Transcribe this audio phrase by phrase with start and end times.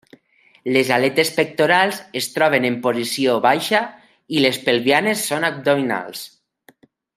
[0.77, 3.83] Les aletes pectorals es troben en posició baixa
[4.39, 6.27] i les pelvianes són abdominals.